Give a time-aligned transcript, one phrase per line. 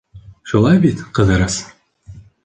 [0.51, 1.59] Шулай бит, Ҡыҙырас?..